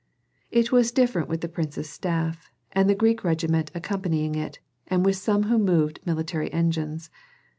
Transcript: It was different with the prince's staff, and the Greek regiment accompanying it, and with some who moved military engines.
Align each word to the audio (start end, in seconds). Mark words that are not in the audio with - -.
It 0.49 0.71
was 0.71 0.91
different 0.91 1.29
with 1.29 1.41
the 1.41 1.47
prince's 1.47 1.87
staff, 1.87 2.49
and 2.71 2.89
the 2.89 2.95
Greek 2.95 3.23
regiment 3.23 3.69
accompanying 3.75 4.33
it, 4.33 4.57
and 4.87 5.05
with 5.05 5.15
some 5.17 5.43
who 5.43 5.59
moved 5.59 5.99
military 6.05 6.51
engines. 6.51 7.11